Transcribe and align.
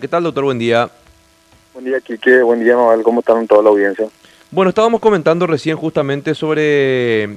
¿Qué 0.00 0.06
tal, 0.06 0.22
doctor? 0.22 0.44
Buen 0.44 0.60
día. 0.60 0.88
Buen 1.74 1.84
día, 1.84 1.98
Quique. 1.98 2.40
Buen 2.42 2.62
día, 2.62 2.76
Mabel. 2.76 3.02
¿Cómo 3.02 3.18
están 3.18 3.48
toda 3.48 3.64
la 3.64 3.70
audiencia? 3.70 4.06
Bueno, 4.52 4.68
estábamos 4.68 5.00
comentando 5.00 5.44
recién 5.44 5.76
justamente 5.76 6.36
sobre 6.36 7.30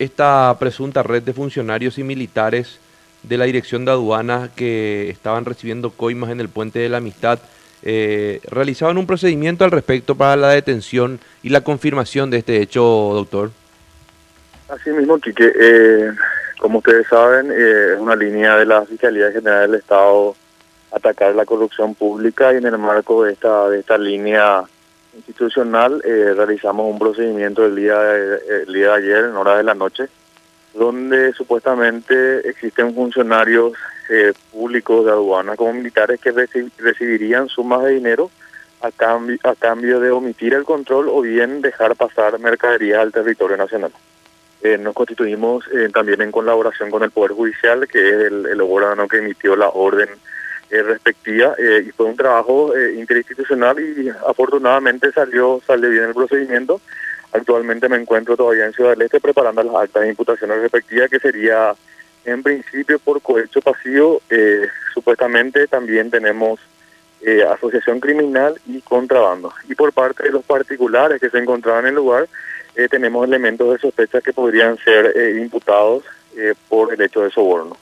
esta 0.00 0.56
presunta 0.58 1.04
red 1.04 1.22
de 1.22 1.32
funcionarios 1.32 1.96
y 1.98 2.02
militares 2.02 2.80
de 3.22 3.38
la 3.38 3.44
Dirección 3.44 3.84
de 3.84 3.92
Aduanas 3.92 4.50
que 4.56 5.08
estaban 5.08 5.44
recibiendo 5.44 5.90
coimas 5.90 6.30
en 6.30 6.40
el 6.40 6.48
Puente 6.48 6.80
de 6.80 6.88
la 6.88 6.96
Amistad. 6.96 7.38
Eh, 7.84 8.40
realizaban 8.50 8.98
un 8.98 9.06
procedimiento 9.06 9.64
al 9.64 9.70
respecto 9.70 10.16
para 10.16 10.34
la 10.34 10.48
detención 10.48 11.20
y 11.44 11.50
la 11.50 11.60
confirmación 11.60 12.28
de 12.28 12.38
este 12.38 12.60
hecho, 12.60 12.82
doctor. 12.82 13.52
Así 14.68 14.90
mismo, 14.90 15.16
Quique. 15.20 15.48
Eh, 15.60 16.10
como 16.58 16.78
ustedes 16.78 17.06
saben, 17.06 17.52
eh, 17.52 17.92
es 17.94 18.00
una 18.00 18.16
línea 18.16 18.56
de 18.56 18.66
la 18.66 18.84
Fiscalía 18.84 19.30
General 19.30 19.70
del 19.70 19.78
Estado 19.78 20.34
atacar 20.94 21.34
la 21.34 21.44
corrupción 21.44 21.94
pública 21.94 22.52
y 22.52 22.58
en 22.58 22.66
el 22.66 22.78
marco 22.78 23.24
de 23.24 23.32
esta, 23.32 23.68
de 23.68 23.80
esta 23.80 23.98
línea 23.98 24.62
institucional 25.16 26.00
eh, 26.04 26.34
realizamos 26.34 26.90
un 26.90 26.98
procedimiento 26.98 27.64
el 27.64 27.76
día, 27.76 27.98
de, 27.98 28.62
el 28.62 28.72
día 28.72 28.90
de 28.90 28.94
ayer 28.94 29.24
en 29.24 29.36
horas 29.36 29.58
de 29.58 29.64
la 29.64 29.74
noche 29.74 30.08
donde 30.72 31.32
supuestamente 31.34 32.48
existen 32.48 32.94
funcionarios 32.94 33.72
eh, 34.08 34.32
públicos 34.52 35.04
de 35.04 35.12
aduana 35.12 35.56
como 35.56 35.72
militares 35.72 36.20
que 36.20 36.32
recibirían 36.32 37.48
sumas 37.48 37.84
de 37.84 37.92
dinero 37.92 38.30
a 38.80 38.90
cambio, 38.90 39.38
a 39.44 39.54
cambio 39.54 40.00
de 40.00 40.10
omitir 40.10 40.54
el 40.54 40.64
control 40.64 41.08
o 41.08 41.22
bien 41.22 41.60
dejar 41.62 41.94
pasar 41.96 42.38
mercaderías 42.38 42.98
al 42.98 43.12
territorio 43.12 43.56
nacional. 43.56 43.92
Eh, 44.62 44.78
nos 44.78 44.94
constituimos 44.94 45.64
también 45.92 46.22
en 46.22 46.32
colaboración 46.32 46.90
con 46.90 47.02
el 47.02 47.10
Poder 47.10 47.32
Judicial, 47.32 47.86
que 47.86 48.08
es 48.08 48.14
el, 48.14 48.46
el 48.46 48.60
órgano 48.60 49.06
que 49.06 49.18
emitió 49.18 49.54
la 49.56 49.68
orden 49.68 50.08
eh, 50.08 50.18
respectiva 50.82 51.54
eh, 51.58 51.84
y 51.86 51.90
fue 51.90 52.06
un 52.06 52.16
trabajo 52.16 52.74
eh, 52.76 52.94
interinstitucional 52.98 53.78
y 53.80 54.08
afortunadamente 54.08 55.12
salió 55.12 55.60
salió 55.66 55.90
bien 55.90 56.04
el 56.04 56.14
procedimiento. 56.14 56.80
Actualmente 57.32 57.88
me 57.88 57.96
encuentro 57.96 58.36
todavía 58.36 58.66
en 58.66 58.72
Ciudad 58.72 58.90
del 58.90 59.02
Este 59.02 59.20
preparando 59.20 59.62
las 59.62 59.74
actas 59.74 60.02
de 60.02 60.10
imputaciones 60.10 60.60
respectivas 60.60 61.10
que 61.10 61.18
sería 61.18 61.74
en 62.24 62.42
principio 62.42 62.98
por 62.98 63.20
cohecho 63.20 63.60
pasivo. 63.60 64.22
supuestamente 64.94 65.66
también 65.66 66.10
tenemos 66.10 66.60
asociación 67.52 68.00
criminal 68.00 68.54
y 68.66 68.80
contrabando. 68.82 69.52
Y 69.68 69.74
por 69.74 69.92
parte 69.92 70.24
de 70.24 70.30
los 70.30 70.44
particulares 70.44 71.20
que 71.20 71.30
se 71.30 71.38
encontraban 71.38 71.84
en 71.84 71.90
el 71.90 71.94
lugar, 71.96 72.28
tenemos 72.88 73.26
elementos 73.26 73.72
de 73.72 73.78
sospecha 73.78 74.20
que 74.20 74.32
podrían 74.32 74.78
ser 74.78 75.12
imputados 75.38 76.04
por 76.68 76.94
el 76.94 77.00
hecho 77.00 77.22
de 77.22 77.30
soborno. 77.30 77.76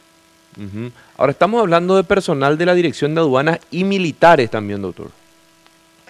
Ahora 1.16 1.32
estamos 1.32 1.60
hablando 1.60 1.96
de 1.96 2.04
personal 2.04 2.58
de 2.58 2.66
la 2.66 2.74
Dirección 2.74 3.14
de 3.14 3.20
Aduanas 3.20 3.58
y 3.70 3.84
militares 3.84 4.50
también, 4.50 4.82
doctor. 4.82 5.08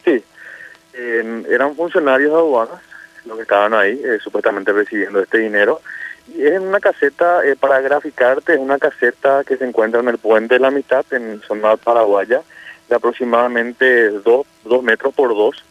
Sí, 0.05 0.23
eran 1.49 1.77
funcionarios 1.77 2.31
de 2.31 2.37
aduanas 2.37 2.81
los 3.25 3.37
que 3.37 3.43
estaban 3.43 3.75
ahí, 3.75 4.01
eh, 4.05 4.19
supuestamente 4.23 4.73
recibiendo 4.73 5.21
este 5.21 5.39
dinero. 5.39 5.81
Y 6.35 6.45
es 6.45 6.59
una 6.59 6.81
caseta, 6.81 7.45
eh, 7.45 7.57
para 7.57 7.81
graficarte, 7.81 8.55
es 8.55 8.59
una 8.59 8.79
caseta 8.79 9.45
que 9.45 9.57
se 9.57 9.65
encuentra 9.65 10.01
en 10.01 10.09
el 10.09 10.19
puente 10.19 10.55
de 10.55 10.61
la 10.61 10.71
mitad, 10.71 11.05
en 11.13 11.41
zona 11.47 11.77
paraguaya, 11.77 12.43
de 12.89 12.97
aproximadamente 12.97 14.11
dos, 14.11 14.47
dos 14.65 14.83
metros 14.83 15.15
por 15.15 15.31
dos. 15.31 15.65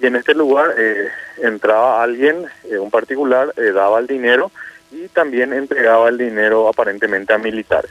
Y 0.00 0.06
en 0.06 0.16
este 0.16 0.34
lugar 0.34 0.74
eh, 0.76 1.08
entraba 1.42 2.02
alguien, 2.02 2.46
un 2.78 2.90
particular, 2.90 3.54
daba 3.54 3.98
el 4.00 4.06
dinero 4.06 4.50
y 4.90 5.08
también 5.08 5.52
entregaba 5.52 6.08
el 6.08 6.18
dinero 6.18 6.68
aparentemente 6.68 7.32
a 7.32 7.38
militares 7.38 7.90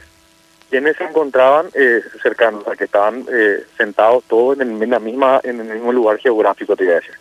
quienes 0.74 0.98
se 0.98 1.04
encontraban 1.04 1.68
eh, 1.76 2.02
cercanos, 2.24 2.68
a 2.68 2.76
que 2.76 2.86
estaban 2.86 3.24
eh, 3.32 3.64
sentados 3.78 4.24
todos 4.24 4.60
en, 4.60 4.82
el, 4.82 4.90
la 4.90 4.98
misma, 4.98 5.40
en 5.44 5.60
el 5.60 5.72
mismo 5.72 5.92
lugar 5.92 6.18
geográfico, 6.18 6.76
te 6.76 6.86
voy 6.86 6.94
a 6.94 6.96
decir. 6.96 7.14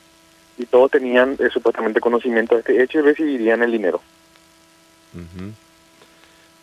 Y 0.57 0.65
todos 0.65 0.91
tenían 0.91 1.37
eh, 1.39 1.51
supuestamente 1.53 2.01
conocimiento 2.01 2.55
de 2.55 2.61
este 2.61 2.83
hecho 2.83 3.01
y 3.01 3.03
recibirían 3.03 3.63
el 3.63 3.71
dinero. 3.71 4.01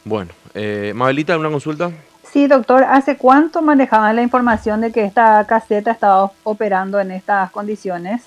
Bueno, 0.03 0.31
eh, 0.56 0.91
Mabelita, 0.96 1.38
¿una 1.38 1.52
consulta? 1.52 1.91
Sí, 2.24 2.47
doctor, 2.47 2.84
¿hace 2.84 3.18
cuánto 3.18 3.62
manejaban 3.62 4.16
la 4.16 4.24
información 4.24 4.81
de 4.81 4.91
que 4.91 5.06
esta 5.06 5.46
caseta 5.46 5.91
estaba 5.91 6.31
operando 6.41 7.00
en 7.00 7.12
estas 7.12 7.52
condiciones? 7.52 8.24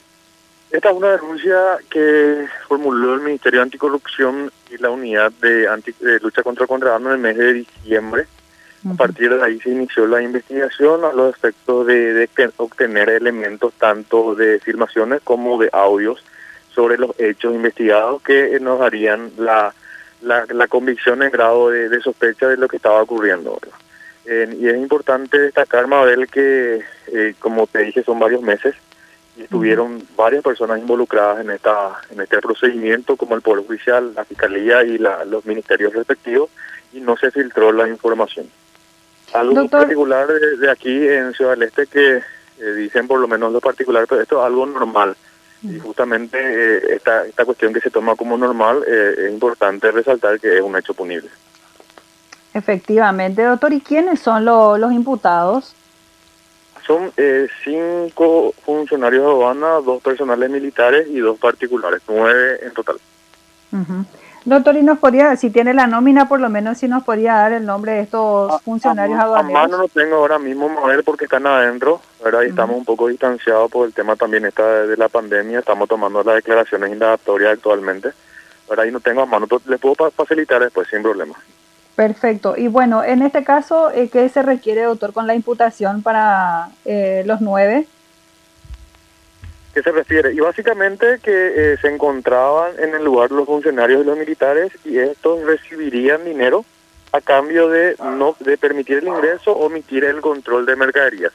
Esta 0.70 0.90
es 0.90 0.94
una 0.94 1.08
denuncia 1.08 1.58
que 1.90 2.46
formuló 2.68 3.14
el 3.14 3.22
Ministerio 3.22 3.58
de 3.58 3.64
Anticorrupción 3.64 4.52
y 4.70 4.80
la 4.80 4.90
Unidad 4.90 5.32
de, 5.42 5.66
de 5.98 6.20
Lucha 6.20 6.44
contra 6.44 6.62
el 6.62 6.68
Contrabando 6.68 7.08
en 7.08 7.16
el 7.16 7.20
mes 7.20 7.36
de 7.36 7.52
diciembre 7.54 8.28
a 8.90 8.94
partir 8.94 9.34
de 9.34 9.44
ahí 9.44 9.60
se 9.60 9.70
inició 9.70 10.06
la 10.06 10.22
investigación 10.22 11.04
a 11.04 11.12
los 11.12 11.34
efectos 11.34 11.86
de, 11.86 12.28
obtener 12.56 13.10
elementos 13.10 13.72
tanto 13.74 14.34
de 14.34 14.58
filmaciones 14.58 15.20
como 15.22 15.60
de 15.60 15.70
audios 15.72 16.24
sobre 16.74 16.98
los 16.98 17.10
hechos 17.18 17.54
investigados 17.54 18.22
que 18.22 18.58
nos 18.60 18.80
darían 18.80 19.30
la, 19.36 19.72
la, 20.20 20.66
convicción 20.68 21.22
en 21.22 21.30
grado 21.30 21.70
de, 21.70 22.00
sospecha 22.00 22.48
de 22.48 22.56
lo 22.56 22.66
que 22.66 22.76
estaba 22.76 23.02
ocurriendo. 23.02 23.58
y 24.24 24.66
es 24.66 24.76
importante 24.76 25.38
destacar, 25.38 25.86
Mabel, 25.86 26.26
que 26.28 26.82
eh, 27.08 27.34
como 27.38 27.66
te 27.66 27.80
dije 27.80 28.02
son 28.02 28.18
varios 28.18 28.42
meses 28.42 28.74
y 29.36 29.42
estuvieron 29.42 30.02
varias 30.16 30.42
personas 30.42 30.78
involucradas 30.78 31.40
en 31.40 31.50
esta 31.50 32.00
en 32.10 32.20
este 32.20 32.38
procedimiento, 32.38 33.16
como 33.16 33.36
el 33.36 33.42
Poder 33.42 33.64
Judicial, 33.64 34.12
la 34.14 34.24
Fiscalía 34.24 34.82
y 34.82 34.98
los 34.98 35.46
ministerios 35.46 35.92
respectivos, 35.92 36.50
y 36.92 37.00
no 37.00 37.16
se 37.16 37.30
filtró 37.30 37.72
la 37.72 37.88
información. 37.88 38.46
Algo 39.32 39.68
particular 39.68 40.28
de, 40.28 40.70
aquí 40.70 41.08
en 41.08 41.32
Ciudad 41.32 41.52
del 41.52 41.64
Este 41.64 41.86
que 41.86 42.16
eh, 42.16 42.72
dicen 42.76 43.08
por 43.08 43.18
lo 43.18 43.28
menos 43.28 43.52
lo 43.52 43.60
particular, 43.60 44.06
pero 44.08 44.20
esto 44.20 44.40
es 44.40 44.46
algo 44.46 44.66
normal. 44.66 45.16
Y 45.62 45.78
justamente 45.78 46.38
eh, 46.38 46.96
esta, 46.96 47.24
esta 47.24 47.44
cuestión 47.44 47.72
que 47.72 47.80
se 47.80 47.90
toma 47.90 48.16
como 48.16 48.36
normal 48.36 48.82
eh, 48.86 49.14
es 49.18 49.32
importante 49.32 49.90
resaltar 49.90 50.40
que 50.40 50.56
es 50.56 50.62
un 50.62 50.76
hecho 50.76 50.92
punible. 50.92 51.30
Efectivamente, 52.52 53.42
doctor. 53.42 53.72
¿Y 53.72 53.80
quiénes 53.80 54.20
son 54.20 54.44
los 54.44 54.92
imputados? 54.92 55.74
Son 56.86 57.12
cinco 57.64 58.52
funcionarios 58.64 59.22
de 59.22 59.30
aduana, 59.30 59.68
dos 59.84 60.02
personales 60.02 60.50
militares 60.50 61.06
y 61.08 61.20
dos 61.20 61.38
particulares, 61.38 62.02
nueve 62.08 62.58
en 62.62 62.72
total. 62.72 62.96
Doctor, 64.44 64.76
¿y 64.76 64.82
nos 64.82 64.98
podría, 64.98 65.36
si 65.36 65.50
tiene 65.50 65.72
la 65.72 65.86
nómina, 65.86 66.28
por 66.28 66.40
lo 66.40 66.48
menos 66.48 66.78
si 66.78 66.88
nos 66.88 67.04
podría 67.04 67.34
dar 67.34 67.52
el 67.52 67.64
nombre 67.64 67.92
de 67.92 68.00
estos 68.00 68.60
funcionarios 68.62 69.18
a, 69.18 69.38
a, 69.38 69.42
mano 69.42 69.78
no 69.78 69.88
tengo 69.88 70.16
ahora 70.16 70.38
mismo, 70.40 70.68
Manuel, 70.68 71.04
porque 71.04 71.26
están 71.26 71.46
adentro, 71.46 72.00
¿verdad? 72.24 72.42
Y 72.42 72.48
estamos 72.48 72.76
un 72.76 72.84
poco 72.84 73.06
distanciados 73.06 73.70
por 73.70 73.86
el 73.86 73.94
tema 73.94 74.16
también 74.16 74.44
esta 74.44 74.82
de, 74.82 74.96
la 74.96 75.08
pandemia, 75.08 75.60
estamos 75.60 75.88
tomando 75.88 76.24
las 76.24 76.34
declaraciones 76.34 76.90
indagatorias 76.90 77.52
actualmente, 77.52 78.10
¿verdad? 78.68 78.84
Y 78.84 78.90
no 78.90 78.98
tengo 78.98 79.22
a 79.22 79.26
mano, 79.26 79.46
les 79.66 79.80
puedo 79.80 80.10
facilitar 80.10 80.60
después 80.60 80.88
sin 80.88 81.02
problema. 81.02 81.34
Perfecto. 81.94 82.54
Y 82.56 82.66
bueno, 82.66 83.04
en 83.04 83.22
este 83.22 83.44
caso, 83.44 83.90
eh, 83.90 84.08
¿qué 84.08 84.28
se 84.28 84.42
requiere, 84.42 84.82
doctor, 84.82 85.12
con 85.12 85.28
la 85.28 85.36
imputación 85.36 86.02
para 86.02 86.70
eh, 86.84 87.22
los 87.26 87.40
nueve? 87.40 87.86
¿Qué 89.74 89.82
se 89.82 89.90
refiere? 89.90 90.32
Y 90.34 90.40
básicamente 90.40 91.18
que 91.22 91.72
eh, 91.72 91.76
se 91.80 91.88
encontraban 91.88 92.72
en 92.78 92.94
el 92.94 93.04
lugar 93.04 93.30
los 93.30 93.46
funcionarios 93.46 94.02
y 94.02 94.06
los 94.06 94.18
militares 94.18 94.70
y 94.84 94.98
estos 94.98 95.42
recibirían 95.44 96.24
dinero 96.24 96.64
a 97.12 97.20
cambio 97.20 97.68
de 97.68 97.96
no 97.98 98.36
de 98.40 98.58
permitir 98.58 98.98
el 98.98 99.08
ingreso 99.08 99.52
o 99.52 99.66
omitir 99.66 100.04
el 100.04 100.20
control 100.20 100.66
de 100.66 100.76
mercaderías. 100.76 101.32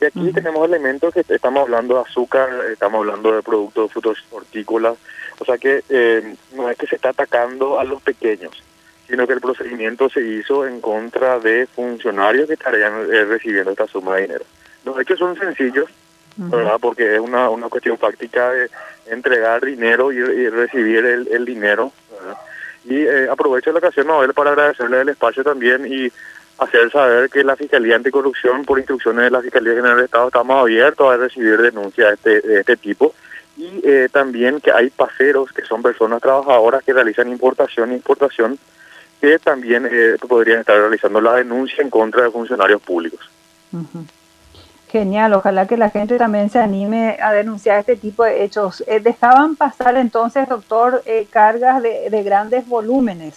Y 0.00 0.04
aquí 0.06 0.32
tenemos 0.32 0.66
elementos 0.66 1.12
que 1.12 1.24
estamos 1.28 1.62
hablando 1.62 1.96
de 1.96 2.00
azúcar, 2.00 2.48
estamos 2.72 3.00
hablando 3.00 3.32
de 3.32 3.42
productos 3.42 3.88
de 3.88 3.92
frutos 3.92 4.18
hortícolas, 4.30 4.96
o 5.38 5.44
sea 5.44 5.58
que 5.58 5.84
eh, 5.88 6.36
no 6.54 6.70
es 6.70 6.78
que 6.78 6.86
se 6.86 6.96
está 6.96 7.10
atacando 7.10 7.78
a 7.78 7.84
los 7.84 8.00
pequeños, 8.00 8.62
sino 9.08 9.26
que 9.26 9.34
el 9.34 9.40
procedimiento 9.40 10.08
se 10.08 10.22
hizo 10.22 10.66
en 10.66 10.80
contra 10.80 11.38
de 11.38 11.66
funcionarios 11.66 12.46
que 12.46 12.54
estarían 12.54 13.12
eh, 13.12 13.24
recibiendo 13.24 13.72
esta 13.72 13.86
suma 13.88 14.16
de 14.16 14.22
dinero. 14.22 14.44
Los 14.84 14.98
hechos 14.98 15.18
son 15.18 15.36
sencillos, 15.36 15.90
¿verdad? 16.48 16.78
Porque 16.80 17.16
es 17.16 17.20
una, 17.20 17.50
una 17.50 17.68
cuestión 17.68 17.96
práctica 17.98 18.50
de 18.50 18.70
entregar 19.06 19.64
dinero 19.64 20.12
y, 20.12 20.48
recibir 20.48 21.04
el, 21.04 21.28
el 21.28 21.44
dinero, 21.44 21.92
Y 22.84 22.96
eh, 23.02 23.28
aprovecho 23.30 23.72
la 23.72 23.78
ocasión, 23.78 24.06
para 24.34 24.50
agradecerle 24.50 25.02
el 25.02 25.10
espacio 25.10 25.44
también 25.44 25.86
y 25.86 26.10
hacer 26.58 26.90
saber 26.90 27.28
que 27.28 27.44
la 27.44 27.56
Fiscalía 27.56 27.96
Anticorrupción, 27.96 28.64
por 28.64 28.78
instrucciones 28.78 29.24
de 29.24 29.30
la 29.30 29.42
Fiscalía 29.42 29.74
General 29.74 29.96
del 29.96 30.04
Estado, 30.06 30.28
estamos 30.28 30.60
abiertos 30.60 31.12
a 31.12 31.16
recibir 31.16 31.58
denuncias 31.58 32.08
de 32.22 32.36
este, 32.36 32.48
de 32.48 32.60
este 32.60 32.76
tipo 32.76 33.14
y 33.56 33.80
eh, 33.84 34.08
también 34.10 34.60
que 34.60 34.72
hay 34.72 34.88
paseros, 34.90 35.52
que 35.52 35.62
son 35.62 35.82
personas 35.82 36.22
trabajadoras 36.22 36.82
que 36.82 36.94
realizan 36.94 37.28
importación 37.28 37.90
e 37.90 37.96
importación, 37.96 38.58
que 39.20 39.38
también 39.38 39.86
eh, 39.90 40.16
podrían 40.26 40.60
estar 40.60 40.78
realizando 40.78 41.20
la 41.20 41.34
denuncia 41.34 41.82
en 41.82 41.90
contra 41.90 42.22
de 42.22 42.30
funcionarios 42.30 42.80
públicos. 42.80 43.20
Genial, 44.90 45.32
ojalá 45.34 45.68
que 45.68 45.76
la 45.76 45.90
gente 45.90 46.18
también 46.18 46.50
se 46.50 46.58
anime 46.58 47.16
a 47.22 47.32
denunciar 47.32 47.78
este 47.78 47.94
tipo 47.94 48.24
de 48.24 48.42
hechos. 48.42 48.82
Eh, 48.88 48.98
¿Dejaban 48.98 49.54
pasar 49.54 49.96
entonces, 49.96 50.48
doctor, 50.48 51.00
eh, 51.06 51.28
cargas 51.30 51.80
de, 51.80 52.22
grandes 52.24 52.66
volúmenes? 52.66 53.36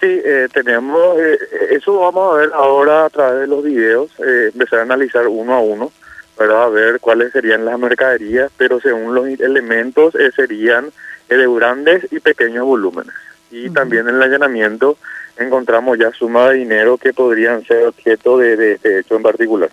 Sí, 0.00 0.06
eh, 0.24 0.48
tenemos, 0.50 1.18
eh, 1.18 1.38
eso 1.72 2.00
vamos 2.00 2.32
a 2.32 2.38
ver 2.38 2.50
ahora 2.54 3.04
a 3.04 3.10
través 3.10 3.40
de 3.40 3.46
los 3.48 3.62
videos, 3.62 4.10
empezar 4.18 4.78
a 4.78 4.82
analizar 4.82 5.28
uno 5.28 5.52
a 5.52 5.60
uno, 5.60 5.92
para 6.36 6.68
ver 6.70 7.00
cuáles 7.00 7.32
serían 7.32 7.66
las 7.66 7.78
mercaderías, 7.78 8.50
pero 8.56 8.80
según 8.80 9.14
los 9.14 9.26
elementos 9.26 10.14
serían 10.34 10.90
de 11.28 11.54
grandes 11.54 12.10
y 12.10 12.20
pequeños 12.20 12.64
volúmenes. 12.64 13.14
Y 13.50 13.68
también 13.70 14.08
en 14.08 14.16
el 14.16 14.22
allanamiento 14.22 14.96
encontramos 15.36 15.98
ya 15.98 16.12
suma 16.12 16.48
de 16.48 16.58
dinero 16.58 16.96
que 16.96 17.12
podrían 17.12 17.62
ser 17.64 17.88
objeto 17.88 18.38
de, 18.38 18.56
de 18.56 18.72
este 18.72 19.00
hecho 19.00 19.16
en 19.16 19.22
particular. 19.22 19.70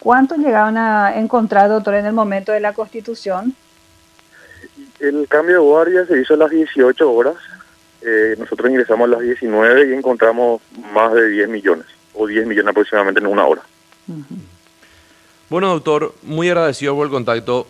¿Cuánto 0.00 0.34
llegaron 0.36 0.78
a 0.78 1.14
encontrar, 1.16 1.68
doctor, 1.68 1.94
en 1.94 2.06
el 2.06 2.14
momento 2.14 2.52
de 2.52 2.60
la 2.60 2.72
constitución? 2.72 3.54
El 4.98 5.28
cambio 5.28 5.56
de 5.56 5.60
guardia 5.60 6.06
se 6.06 6.18
hizo 6.20 6.34
a 6.34 6.36
las 6.38 6.50
18 6.50 7.12
horas. 7.12 7.34
Eh, 8.00 8.34
nosotros 8.38 8.70
ingresamos 8.70 9.06
a 9.06 9.12
las 9.12 9.20
19 9.20 9.90
y 9.90 9.92
encontramos 9.92 10.62
más 10.94 11.12
de 11.12 11.28
10 11.28 11.48
millones, 11.50 11.86
o 12.14 12.26
10 12.26 12.46
millones 12.46 12.70
aproximadamente 12.70 13.20
en 13.20 13.26
una 13.26 13.46
hora. 13.46 13.62
Bueno, 15.50 15.68
doctor, 15.68 16.14
muy 16.22 16.48
agradecido 16.48 16.96
por 16.96 17.04
el 17.04 17.12
contacto. 17.12 17.66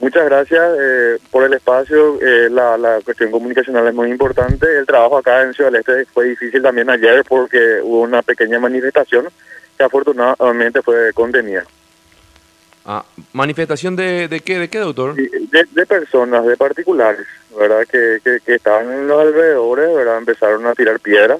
Muchas 0.00 0.24
gracias 0.26 0.62
eh, 0.78 1.18
por 1.30 1.44
el 1.44 1.52
espacio. 1.54 2.20
Eh, 2.20 2.48
la, 2.50 2.78
la 2.78 3.00
cuestión 3.04 3.30
comunicacional 3.30 3.86
es 3.88 3.94
muy 3.94 4.10
importante. 4.10 4.66
El 4.78 4.86
trabajo 4.86 5.18
acá 5.18 5.42
en 5.42 5.54
Ciudad 5.54 5.72
del 5.72 5.80
Este 5.80 6.04
fue 6.06 6.26
difícil 6.26 6.62
también 6.62 6.88
ayer 6.88 7.24
porque 7.28 7.80
hubo 7.82 8.02
una 8.02 8.22
pequeña 8.22 8.60
manifestación 8.60 9.28
que 9.76 9.82
afortunadamente 9.84 10.82
fue 10.82 11.12
contenida. 11.12 11.64
Ah, 12.90 13.04
¿Manifestación 13.32 13.96
de, 13.96 14.28
de 14.28 14.40
qué, 14.40 14.58
de 14.58 14.68
qué, 14.70 14.78
doctor? 14.78 15.14
De, 15.14 15.66
de 15.70 15.86
personas, 15.86 16.46
de 16.46 16.56
particulares, 16.56 17.26
¿verdad? 17.58 17.84
Que, 17.84 18.18
que, 18.24 18.38
que 18.40 18.54
estaban 18.54 18.90
en 18.90 19.06
los 19.06 19.20
alrededores, 19.20 19.94
¿verdad? 19.94 20.18
Empezaron 20.18 20.66
a 20.66 20.74
tirar 20.74 20.98
piedras, 20.98 21.38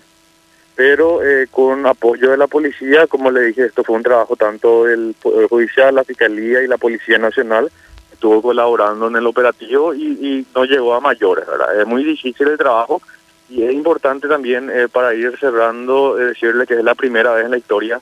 pero 0.77 1.25
eh, 1.25 1.47
con 1.51 1.87
apoyo 1.87 2.33
de 2.33 2.37
la 2.37 2.49
policía, 2.49 3.07
como 3.07 3.31
le 3.31 3.47
dije, 3.47 3.65
esto 3.65 3.83
fue 3.83 3.97
un 3.97 4.03
trabajo 4.03 4.37
tanto 4.37 4.85
del 4.85 5.15
Poder 5.23 5.49
Judicial, 5.49 5.95
la 5.95 6.05
Fiscalía 6.05 6.63
y 6.63 6.67
la 6.67 6.77
Policía 6.77 7.17
Nacional, 7.17 7.71
estuvo 8.19 8.43
colaborando 8.43 9.07
en 9.07 9.15
el 9.15 9.27
operativo 9.29 9.95
y, 9.95 10.03
y 10.03 10.47
no 10.53 10.65
llegó 10.65 10.93
a 10.93 11.01
mayores, 11.01 11.47
¿verdad? 11.47 11.81
Es 11.81 11.87
muy 11.87 12.03
difícil 12.03 12.49
el 12.49 12.59
trabajo 12.59 13.01
y 13.49 13.63
es 13.63 13.73
importante 13.73 14.27
también 14.27 14.69
eh, 14.71 14.89
para 14.89 15.15
ir 15.15 15.39
cerrando, 15.39 16.19
eh, 16.19 16.27
decirle 16.27 16.67
que 16.67 16.75
es 16.75 16.83
la 16.83 16.97
primera 16.97 17.33
vez 17.33 17.45
en 17.45 17.53
la 17.53 17.59
historia 17.59 18.01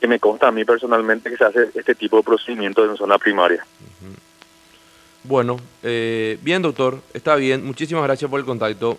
que 0.00 0.08
me 0.08 0.18
consta 0.18 0.48
a 0.48 0.52
mí 0.52 0.64
personalmente 0.64 1.28
que 1.28 1.36
se 1.36 1.44
hace 1.44 1.68
este 1.74 1.94
tipo 1.94 2.16
de 2.16 2.22
procedimientos 2.22 2.88
en 2.88 2.96
zona 2.96 3.18
primaria. 3.18 3.66
Bueno, 5.24 5.58
eh, 5.82 6.38
bien, 6.40 6.62
doctor, 6.62 7.00
está 7.12 7.36
bien. 7.36 7.66
Muchísimas 7.66 8.04
gracias 8.04 8.30
por 8.30 8.40
el 8.40 8.46
contacto. 8.46 8.96